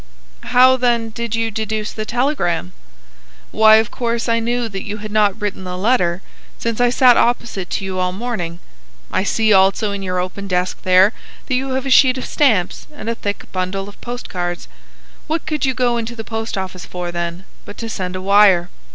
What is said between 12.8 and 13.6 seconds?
and a thick